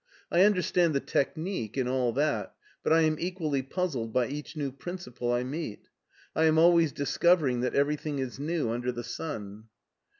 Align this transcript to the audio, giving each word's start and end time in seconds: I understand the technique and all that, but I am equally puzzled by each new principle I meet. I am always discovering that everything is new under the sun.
I 0.31 0.41
understand 0.41 0.95
the 0.95 0.99
technique 0.99 1.77
and 1.77 1.87
all 1.87 2.11
that, 2.13 2.55
but 2.81 2.91
I 2.91 3.01
am 3.01 3.17
equally 3.19 3.61
puzzled 3.61 4.11
by 4.11 4.29
each 4.29 4.57
new 4.57 4.71
principle 4.71 5.31
I 5.31 5.43
meet. 5.43 5.89
I 6.35 6.45
am 6.45 6.57
always 6.57 6.91
discovering 6.91 7.59
that 7.59 7.75
everything 7.75 8.17
is 8.17 8.39
new 8.39 8.71
under 8.71 8.91
the 8.91 9.03
sun. 9.03 9.65